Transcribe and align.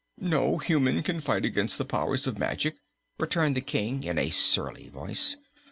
"No 0.19 0.57
human 0.57 1.03
can 1.03 1.19
fight 1.19 1.45
against 1.45 1.77
the 1.77 1.85
powers 1.85 2.25
of 2.25 2.39
magic," 2.39 2.75
returned 3.19 3.55
the 3.55 3.61
King 3.61 4.01
in 4.01 4.17
a 4.17 4.31
surly 4.31 4.89
voice. 4.89 5.37